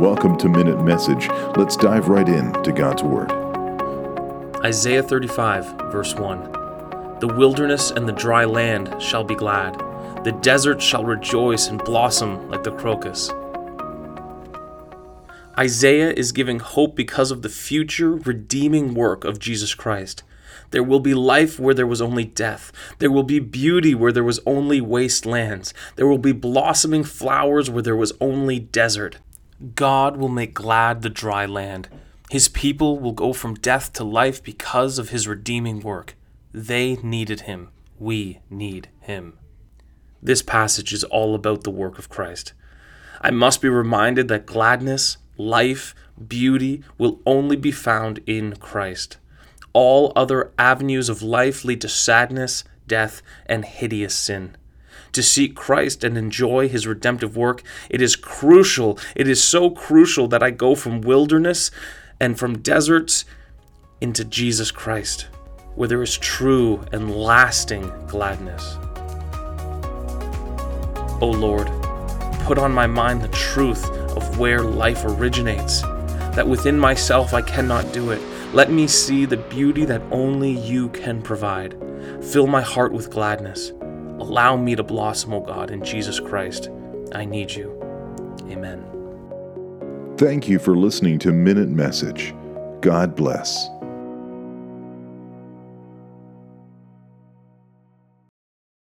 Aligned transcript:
Welcome 0.00 0.38
to 0.38 0.48
Minute 0.48 0.82
Message. 0.82 1.28
Let's 1.58 1.76
dive 1.76 2.08
right 2.08 2.26
in 2.26 2.54
to 2.62 2.72
God's 2.72 3.02
Word. 3.02 3.30
Isaiah 4.64 5.02
35, 5.02 5.92
verse 5.92 6.14
1 6.14 7.18
The 7.20 7.34
wilderness 7.36 7.90
and 7.90 8.08
the 8.08 8.12
dry 8.12 8.46
land 8.46 8.94
shall 8.98 9.24
be 9.24 9.34
glad, 9.34 9.74
the 10.24 10.32
desert 10.40 10.80
shall 10.80 11.04
rejoice 11.04 11.68
and 11.68 11.84
blossom 11.84 12.48
like 12.48 12.62
the 12.62 12.72
crocus. 12.72 13.30
Isaiah 15.58 16.14
is 16.14 16.32
giving 16.32 16.60
hope 16.60 16.96
because 16.96 17.30
of 17.30 17.42
the 17.42 17.50
future 17.50 18.12
redeeming 18.12 18.94
work 18.94 19.24
of 19.24 19.38
Jesus 19.38 19.74
Christ. 19.74 20.22
There 20.70 20.82
will 20.82 21.00
be 21.00 21.12
life 21.12 21.60
where 21.60 21.74
there 21.74 21.86
was 21.86 22.00
only 22.00 22.24
death. 22.24 22.72
There 23.00 23.10
will 23.10 23.22
be 23.22 23.38
beauty 23.38 23.94
where 23.94 24.12
there 24.12 24.24
was 24.24 24.40
only 24.46 24.80
wastelands. 24.80 25.74
There 25.96 26.06
will 26.06 26.16
be 26.16 26.32
blossoming 26.32 27.04
flowers 27.04 27.68
where 27.68 27.82
there 27.82 27.94
was 27.94 28.14
only 28.18 28.58
desert. 28.58 29.18
God 29.74 30.16
will 30.16 30.28
make 30.28 30.54
glad 30.54 31.02
the 31.02 31.10
dry 31.10 31.44
land. 31.44 31.88
His 32.30 32.48
people 32.48 32.98
will 32.98 33.12
go 33.12 33.32
from 33.34 33.54
death 33.54 33.92
to 33.94 34.04
life 34.04 34.42
because 34.42 34.98
of 34.98 35.10
his 35.10 35.28
redeeming 35.28 35.80
work. 35.80 36.16
They 36.52 36.96
needed 36.96 37.42
him. 37.42 37.68
We 37.98 38.40
need 38.48 38.88
him. 39.00 39.38
This 40.22 40.40
passage 40.40 40.92
is 40.94 41.04
all 41.04 41.34
about 41.34 41.64
the 41.64 41.70
work 41.70 41.98
of 41.98 42.08
Christ. 42.08 42.54
I 43.20 43.30
must 43.30 43.60
be 43.60 43.68
reminded 43.68 44.28
that 44.28 44.46
gladness, 44.46 45.18
life, 45.36 45.94
beauty 46.26 46.82
will 46.96 47.20
only 47.26 47.56
be 47.56 47.72
found 47.72 48.20
in 48.26 48.56
Christ. 48.56 49.18
All 49.74 50.12
other 50.16 50.52
avenues 50.58 51.10
of 51.10 51.22
life 51.22 51.64
lead 51.64 51.82
to 51.82 51.88
sadness, 51.88 52.64
death, 52.86 53.20
and 53.46 53.64
hideous 53.64 54.14
sin 54.14 54.56
to 55.12 55.22
seek 55.22 55.54
Christ 55.54 56.04
and 56.04 56.16
enjoy 56.16 56.68
his 56.68 56.86
redemptive 56.86 57.36
work. 57.36 57.62
It 57.88 58.00
is 58.00 58.16
crucial. 58.16 58.98
It 59.16 59.28
is 59.28 59.42
so 59.42 59.70
crucial 59.70 60.28
that 60.28 60.42
I 60.42 60.50
go 60.50 60.74
from 60.74 61.00
wilderness 61.00 61.70
and 62.20 62.38
from 62.38 62.58
deserts 62.58 63.24
into 64.00 64.24
Jesus 64.24 64.70
Christ, 64.70 65.28
where 65.74 65.88
there 65.88 66.02
is 66.02 66.16
true 66.16 66.84
and 66.92 67.14
lasting 67.14 67.90
gladness. 68.06 68.76
O 71.22 71.26
oh 71.26 71.30
Lord, 71.30 71.66
put 72.44 72.58
on 72.58 72.72
my 72.72 72.86
mind 72.86 73.20
the 73.20 73.28
truth 73.28 73.84
of 74.16 74.38
where 74.38 74.62
life 74.62 75.04
originates, 75.04 75.82
that 76.34 76.48
within 76.48 76.78
myself 76.78 77.34
I 77.34 77.42
cannot 77.42 77.92
do 77.92 78.10
it. 78.10 78.20
Let 78.54 78.70
me 78.70 78.86
see 78.86 79.26
the 79.26 79.36
beauty 79.36 79.84
that 79.84 80.02
only 80.10 80.50
you 80.50 80.88
can 80.88 81.22
provide. 81.22 81.76
Fill 82.22 82.46
my 82.46 82.62
heart 82.62 82.92
with 82.92 83.10
gladness. 83.10 83.72
Allow 84.20 84.56
me 84.56 84.76
to 84.76 84.82
blossom, 84.82 85.32
O 85.32 85.40
God, 85.40 85.70
in 85.70 85.82
Jesus 85.82 86.20
Christ. 86.20 86.68
I 87.12 87.24
need 87.24 87.50
you. 87.50 87.76
Amen. 88.50 88.84
Thank 90.16 90.48
you 90.48 90.58
for 90.58 90.76
listening 90.76 91.18
to 91.20 91.32
Minute 91.32 91.70
Message. 91.70 92.34
God 92.82 93.16
bless. 93.16 93.68